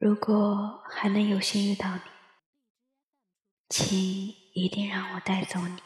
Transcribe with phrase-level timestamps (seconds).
[0.00, 2.00] 如果还能有幸遇到你，
[3.68, 3.98] 请
[4.54, 5.76] 一定让我带走你。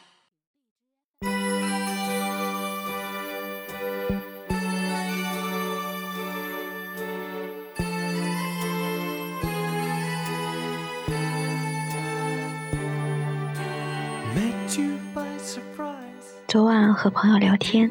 [16.47, 17.91] 昨晚和朋友聊天，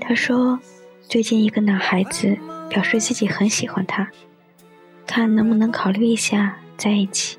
[0.00, 0.58] 他说
[1.02, 2.36] 最近一个男孩子
[2.68, 4.10] 表示自己很喜欢他。
[5.06, 7.38] 看能不能考虑一下在一起。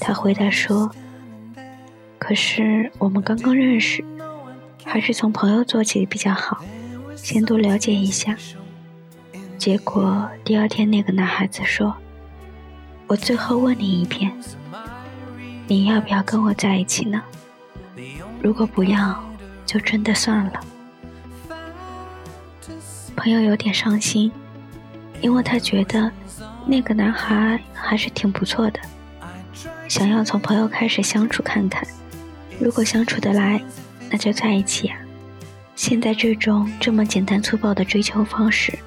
[0.00, 0.90] 他回答说
[2.18, 4.04] ：“可是我们刚刚认识，
[4.84, 6.62] 还是从朋友做起比较好，
[7.16, 8.36] 先多了解一下。”
[9.58, 11.96] 结果第二天，那个男孩子说
[13.08, 14.32] ：“我最后问你一遍，
[15.66, 17.22] 你要不要跟我在一起呢？
[18.42, 19.22] 如果不要，
[19.66, 20.60] 就真的算了。”
[23.16, 24.30] 朋友有点伤心，
[25.20, 26.10] 因为他觉得。
[26.70, 28.78] 那个男孩还是挺不错的，
[29.88, 31.82] 想要从朋友开始相处看看，
[32.60, 33.58] 如果相处得来，
[34.10, 34.98] 那就在一起呀。
[35.74, 38.78] 现在这种这么简单粗暴的追求方式，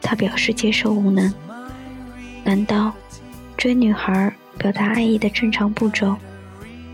[0.00, 1.30] 他表示接受无能。
[2.42, 2.90] 难道
[3.54, 6.16] 追女孩表达爱意的正常步骤，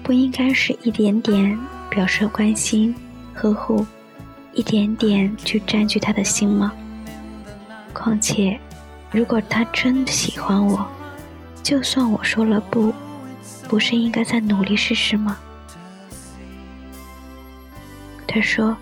[0.02, 1.56] 不应该是一点点
[1.88, 2.92] 表示关心、
[3.32, 3.86] 呵护，
[4.52, 6.72] 一点点去占据他的心吗？
[7.92, 8.58] 况且。
[9.10, 10.86] 如果他真的喜欢我，
[11.62, 12.92] 就算我说了不，
[13.68, 15.38] 不是应该再努力试试吗？
[18.26, 18.76] 他说：“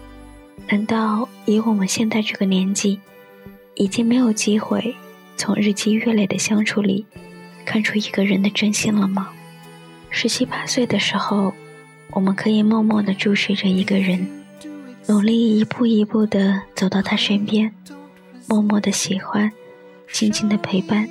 [0.68, 2.98] 难道以我们现在这个年纪，
[3.74, 4.96] 已经没有机会
[5.36, 7.06] 从日积月累的相处里
[7.64, 9.30] 看出一个人的真心了吗？
[10.10, 11.52] 十七八岁的时候，
[12.10, 14.26] 我们可以默默的注视着一个人，
[15.06, 17.72] 努力一步一步的走到他身边，
[18.48, 19.52] 默默的喜欢。”
[20.12, 21.08] 静静的陪伴，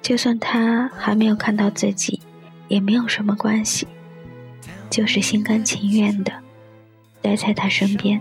[0.00, 2.20] 就算他还没有看到自己，
[2.68, 3.86] 也没有什么关系，
[4.88, 6.32] 就是心甘情愿的
[7.20, 8.20] 待在他身边，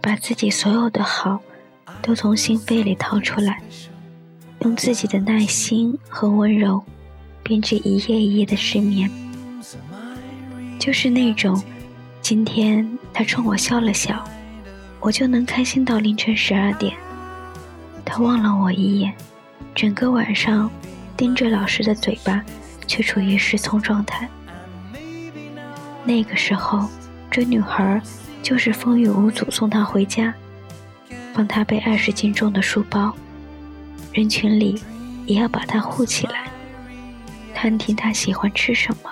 [0.00, 1.40] 把自己所有的好
[2.00, 3.60] 都从心扉里掏出来，
[4.60, 6.82] 用自己的耐心和温柔
[7.42, 9.10] 编织一夜一夜的失眠，
[10.78, 11.60] 就是那种
[12.20, 14.24] 今天他冲我笑了笑，
[15.00, 16.96] 我就能开心到凌晨十二点。
[18.04, 19.12] 他望了我一眼，
[19.74, 20.70] 整个晚上
[21.16, 22.44] 盯着老师的嘴巴，
[22.86, 24.28] 却处于失聪状态。
[26.04, 26.88] 那个时候，
[27.30, 28.00] 追女孩
[28.42, 30.34] 就是风雨无阻送她回家，
[31.32, 33.14] 帮她背二十斤重的书包，
[34.12, 34.82] 人群里
[35.26, 36.50] 也要把她护起来，
[37.54, 39.10] 探听她喜欢吃什么，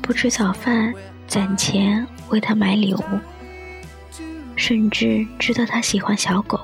[0.00, 0.92] 不吃早饭
[1.28, 3.02] 攒钱为她买礼物，
[4.56, 6.58] 甚至知道她喜欢小狗。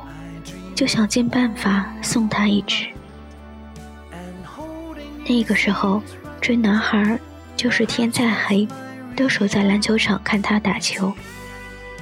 [0.76, 2.86] 就想尽办法送他一只。
[5.26, 6.02] 那个时候
[6.40, 7.18] 追男孩，
[7.56, 8.68] 就是天再黑，
[9.16, 11.12] 都守在篮球场看他打球。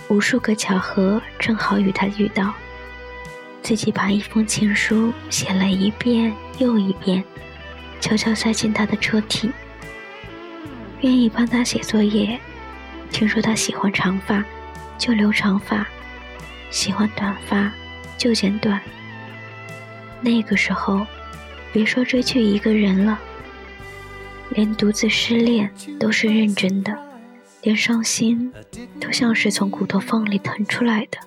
[0.08, 2.52] 无数个巧合正好与他遇到，
[3.62, 7.22] 自己把一封情书写了一遍又一遍，
[8.00, 9.50] 悄悄塞进他的车屉。
[11.00, 12.38] 愿意帮他写作业，
[13.10, 14.44] 听说他喜欢长发，
[14.98, 15.86] 就留长发；
[16.70, 17.72] 喜欢短发。
[18.24, 18.80] 就剪短。
[20.22, 21.06] 那个时候，
[21.74, 23.18] 别说追去一个人了，
[24.48, 25.70] 连独自失恋
[26.00, 26.96] 都是认真的，
[27.60, 28.50] 连伤心
[28.98, 31.18] 都像是从骨头缝里腾出来的。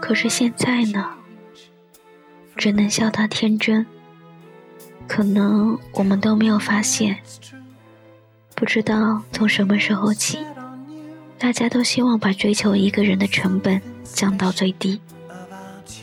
[0.00, 1.10] 可是现在呢，
[2.56, 3.84] 只能笑他天真。
[5.06, 7.18] 可能我们都没有发现，
[8.54, 10.38] 不知道从什么时候起，
[11.38, 14.98] 大家都希望把追求一个人的成本降到最低。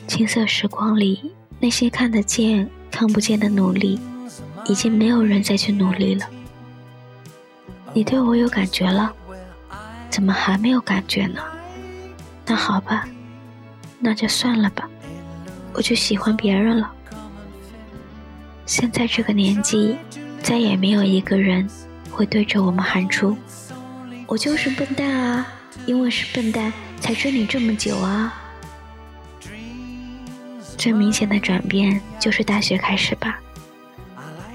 [0.07, 3.99] 青涩时光里，那些看得见、看不见的努力，
[4.66, 6.25] 已经没有人再去努力了。
[7.93, 9.11] 你对我有感觉了，
[10.09, 11.41] 怎么还没有感觉呢？
[12.45, 13.07] 那好吧，
[13.99, 14.88] 那就算了吧，
[15.73, 16.91] 我就喜欢别人了。
[18.65, 19.97] 现在这个年纪，
[20.41, 21.68] 再也没有一个人
[22.12, 23.35] 会对着我们喊出
[24.27, 25.47] ：“我就是笨蛋啊，
[25.85, 28.41] 因为是笨蛋才追你这么久啊。”
[30.77, 33.39] 最明显的转变就是大学开始吧，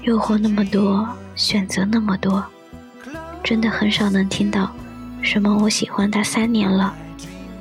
[0.03, 2.43] 诱惑那么多，选择那么多，
[3.43, 4.71] 真的很少能听到
[5.21, 6.93] 什么“我喜欢他三年了”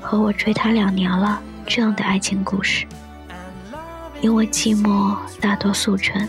[0.01, 2.87] 和“我追他两年了”这样的爱情故事。
[4.21, 6.29] 因为寂寞大多速成，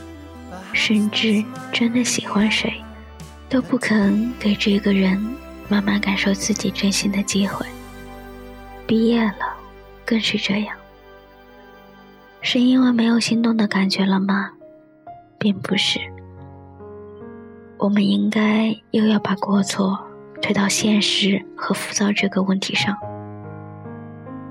[0.71, 1.43] 甚至
[1.73, 2.81] 真的喜欢谁，
[3.49, 5.21] 都不肯给这个人
[5.67, 7.65] 慢慢感受自己真心的机会。
[8.87, 9.55] 毕业了，
[10.05, 10.75] 更是这样。
[12.41, 14.49] 是因为没有心动的感觉了吗？
[15.37, 15.99] 并不是。
[17.77, 19.97] 我们应该又要把过错
[20.41, 22.95] 推到现实和浮躁这个问题上。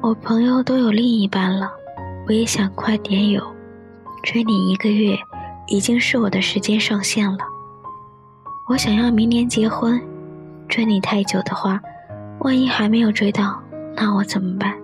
[0.01, 1.71] 我朋友都有另一半了，
[2.27, 3.45] 我也想快点有。
[4.23, 5.17] 追你一个月，
[5.67, 7.39] 已经是我的时间上限了。
[8.67, 10.01] 我想要明年结婚，
[10.69, 11.81] 追你太久的话，
[12.41, 13.61] 万一还没有追到，
[13.97, 14.75] 那我怎么办？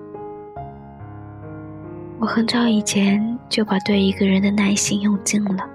[2.18, 5.68] 我很早以前就把对一个人的耐心用尽了，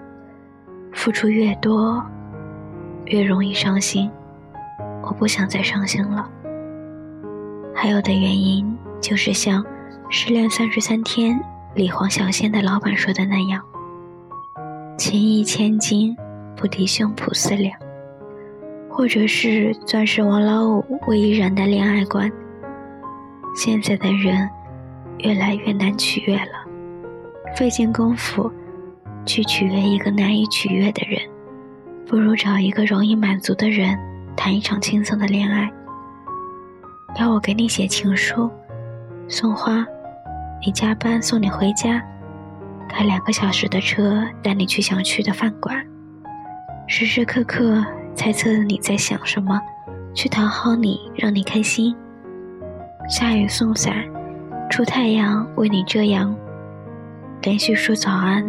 [0.91, 2.03] 付出越多。
[3.05, 4.09] 越容易伤心，
[5.03, 6.29] 我不想再伤心了。
[7.75, 9.61] 还有的原因就是像
[10.09, 11.35] 《失恋三十三天》
[11.75, 13.61] 里黄小仙的老板说的那样
[14.97, 16.15] ：“情义千金，
[16.55, 17.77] 不敌胸脯四两。”
[18.87, 22.31] 或者是钻石王老五魏依然的恋爱观。
[23.55, 24.49] 现在的人
[25.19, 26.65] 越来越难取悦了，
[27.55, 28.51] 费尽功夫
[29.25, 31.19] 去取悦一个难以取悦的人。
[32.07, 33.97] 不如找一个容易满足的人，
[34.35, 35.71] 谈一场轻松的恋爱。
[37.19, 38.49] 要我给你写情书，
[39.27, 39.85] 送花，
[40.65, 42.01] 你加班送你回家，
[42.89, 45.85] 开两个小时的车带你去想去的饭馆，
[46.87, 47.85] 时时刻刻
[48.15, 49.59] 猜测你在想什么，
[50.13, 51.95] 去讨好你，让你开心。
[53.07, 54.05] 下雨送伞，
[54.71, 56.33] 出太阳为你遮阳，
[57.41, 58.41] 连续说早安、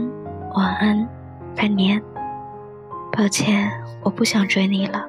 [0.55, 1.05] 晚安，
[1.57, 2.01] 拜年。
[3.11, 3.69] 抱歉，
[4.05, 5.05] 我不想追你了，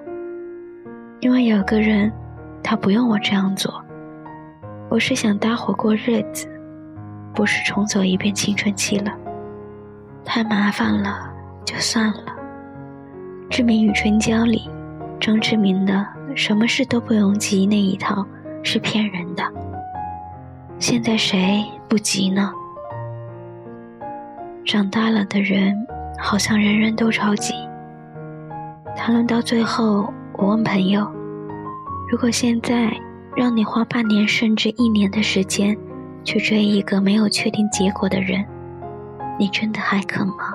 [1.20, 2.12] 因为有个人，
[2.64, 3.80] 他不用我这样做。
[4.90, 6.48] 我是想搭伙过日子，
[7.36, 9.12] 不是重走一遍青春期了。
[10.26, 11.32] 太麻烦了，
[11.64, 12.24] 就算了。
[13.56, 14.68] 《志明与春娇》里，
[15.20, 16.04] 张志明的
[16.36, 18.26] “什么事都不用急”那一套
[18.64, 19.44] 是骗人的。
[20.80, 22.52] 现在谁不急呢？
[24.66, 25.76] 长大了的人，
[26.20, 27.54] 好像人人都着急。
[28.96, 31.10] 谈论到最后，我问朋友
[32.12, 32.92] ：“如果现在
[33.36, 35.76] 让你花半年甚至一年的时间
[36.24, 38.46] 去追一个没有确定结果的人，
[39.40, 40.54] 你真的还肯吗？”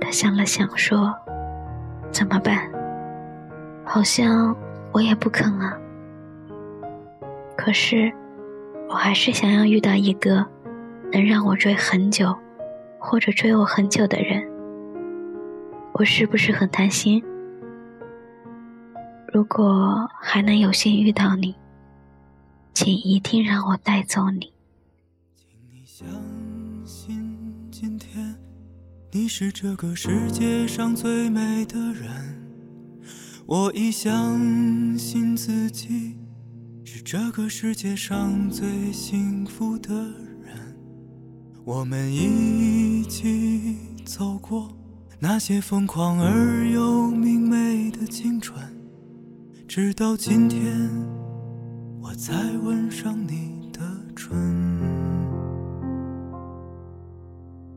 [0.00, 1.14] 他想了想说
[2.10, 2.70] ：“怎么办？
[3.84, 4.54] 好像
[4.92, 5.76] 我也不肯啊。
[7.56, 8.12] 可是，
[8.94, 10.46] 我还是想要遇到一个
[11.12, 12.32] 能让我追很久，
[13.00, 14.40] 或者追我很久的人。”
[15.94, 17.20] 我是不是很贪心？
[19.32, 21.56] 如果还能有幸遇到你，
[22.72, 24.52] 请一定让我带走你。
[25.34, 26.06] 请你相
[26.84, 28.36] 信，今天
[29.10, 32.08] 你是这个世界上最美的人。
[33.44, 36.16] 我已相信自己
[36.96, 39.92] 是这个世界上最幸福的
[40.44, 40.76] 人。
[41.64, 43.76] 我们一起
[44.06, 44.70] 走过。
[45.18, 48.56] 那些疯狂而又明媚的青春，
[49.66, 50.88] 直到今天，
[52.00, 52.32] 我才
[52.62, 53.80] 吻上你的
[54.14, 54.32] 唇。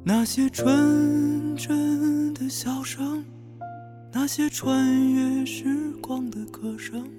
[0.04, 3.26] 那些纯真的笑声，
[4.14, 7.10] 那些穿越时光的歌声，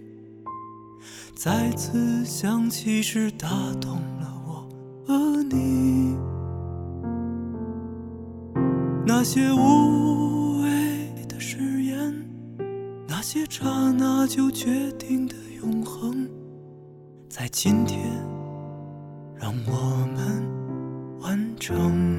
[1.40, 3.48] 再次响起时，打
[3.80, 4.68] 动了我
[5.06, 6.16] 和你。
[9.06, 10.68] 那些无谓
[11.28, 12.12] 的誓言，
[13.06, 16.28] 那些刹那就决定的永恒，
[17.28, 18.00] 在今天
[19.36, 22.17] 让我们完成。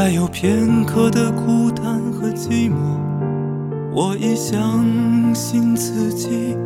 [0.00, 2.76] 再有片刻的孤单和寂寞，
[3.92, 4.86] 我已相
[5.34, 6.56] 信自己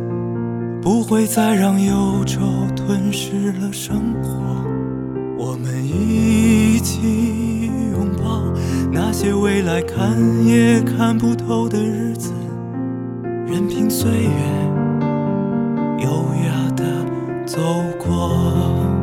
[0.79, 2.41] 不会再让忧愁
[2.75, 4.29] 吞噬了生活。
[5.35, 8.43] 我们一起拥抱
[8.91, 12.31] 那些未来看也看不透的日子，
[13.47, 14.29] 任凭岁月
[16.03, 16.07] 优
[16.45, 16.83] 雅地
[17.47, 17.57] 走
[17.97, 19.02] 过。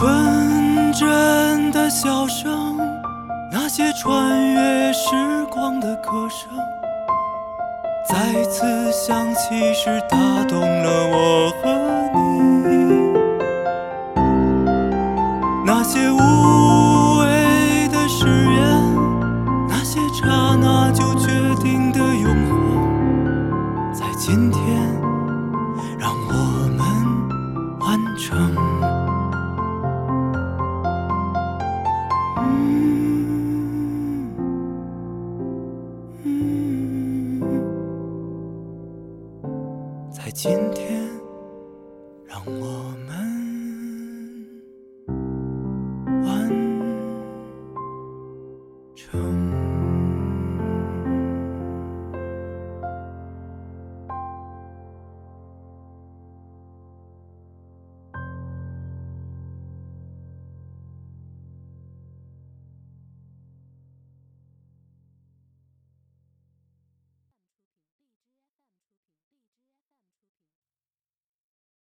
[0.00, 2.78] 纯真的笑声，
[3.52, 5.10] 那些穿越时
[5.50, 6.48] 光的歌声，
[8.08, 10.16] 再次响起时打
[10.48, 12.09] 动了我和